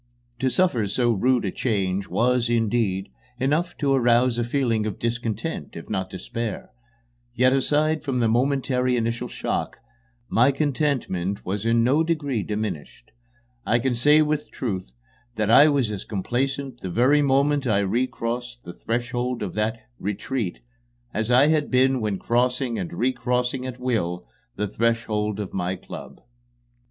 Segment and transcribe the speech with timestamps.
[0.39, 3.09] To suffer so rude a change was, indeed,
[3.39, 6.71] enough to arouse a feeling of discontent, if not despair;
[7.35, 9.77] yet, aside from the momentary initial shock,
[10.27, 13.11] my contentment was in no degree diminished.
[13.63, 14.91] I can say with truth
[15.35, 20.61] that I was as complacent the very moment I recrossed the threshold of that "retreat"
[21.13, 26.21] as I had been when crossing and recrossing at will the threshold of my club.